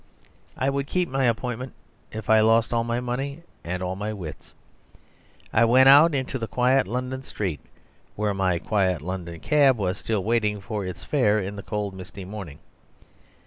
I 0.57 0.71
would 0.71 0.87
keep 0.87 1.07
my 1.09 1.25
appointment 1.25 1.73
if 2.11 2.27
I 2.27 2.39
lost 2.39 2.73
all 2.73 2.83
my 2.83 2.99
money 2.99 3.43
and 3.63 3.83
all 3.83 3.95
my 3.95 4.11
wits. 4.13 4.55
I 5.53 5.63
went 5.63 5.89
out 5.89 6.15
into 6.15 6.39
the 6.39 6.47
quiet 6.47 6.87
London 6.87 7.21
street, 7.21 7.59
where 8.15 8.33
my 8.33 8.57
quiet 8.57 9.03
London 9.03 9.39
cab 9.39 9.77
was 9.77 9.99
still 9.99 10.23
waiting 10.23 10.59
for 10.59 10.83
its 10.83 11.03
fare 11.03 11.37
in 11.37 11.55
the 11.55 11.61
cold 11.61 11.93
misty 11.93 12.25
morning. 12.25 12.57